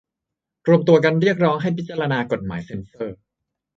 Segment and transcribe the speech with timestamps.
[0.67, 3.17] รวมตัวกันเรียกร้องให้พิจารณากฎหมายเซ็นเซอร์